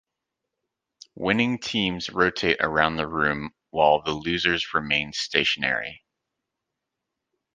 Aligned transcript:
Winning 1.13 1.59
teams 1.59 2.09
rotate 2.09 2.57
around 2.59 2.95
the 2.95 3.05
room, 3.07 3.53
while 3.69 4.01
the 4.01 4.09
losers 4.11 4.73
remain 4.73 5.13
stationary. 5.13 6.03